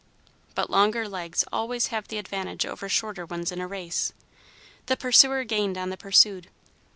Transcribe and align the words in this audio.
But 0.55 0.71
longer 0.71 1.07
legs 1.07 1.43
always 1.53 1.87
have 1.93 2.07
the 2.07 2.17
advantage 2.17 2.65
over 2.65 2.89
shorter 2.89 3.23
ones 3.23 3.51
in 3.51 3.61
a 3.61 3.67
race. 3.67 4.13
The 4.87 4.97
pursuer 4.97 5.43
gained 5.43 5.77
on 5.77 5.91
the 5.91 5.95
pursued. 5.97 6.49